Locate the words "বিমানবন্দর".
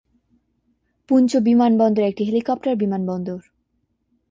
1.37-2.03, 2.75-3.39